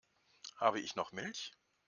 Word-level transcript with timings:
Habe 0.57 0.79
ich 0.79 0.95
noch 0.95 1.11
Milch? 1.11 1.53